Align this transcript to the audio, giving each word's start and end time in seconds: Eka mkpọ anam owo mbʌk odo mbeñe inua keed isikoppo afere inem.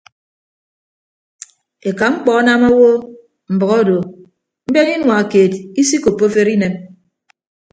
Eka 1.89 2.05
mkpọ 2.13 2.31
anam 2.39 2.61
owo 2.71 2.91
mbʌk 3.53 3.71
odo 3.79 3.97
mbeñe 4.67 4.93
inua 4.97 5.19
keed 5.31 5.51
isikoppo 5.81 6.23
afere 6.29 6.51
inem. 6.55 6.73